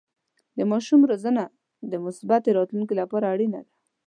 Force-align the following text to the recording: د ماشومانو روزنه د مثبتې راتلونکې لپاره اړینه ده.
د 0.57 0.59
ماشومانو 0.71 1.09
روزنه 1.11 1.43
د 1.91 1.93
مثبتې 2.05 2.49
راتلونکې 2.57 2.93
لپاره 3.01 3.25
اړینه 3.33 3.59
ده. 3.65 3.71